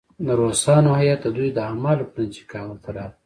د 0.25 0.27
روسانو 0.41 0.91
هیات 0.99 1.19
د 1.23 1.27
دوی 1.37 1.49
د 1.53 1.59
اعمالو 1.69 2.09
په 2.11 2.17
نتیجه 2.23 2.41
کې 2.45 2.51
کابل 2.53 2.77
ته 2.83 2.89
راغی. 2.97 3.15